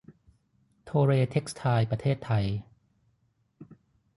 [0.85, 2.45] โทเร เท็กซ์ไทล์ ประเทศไทย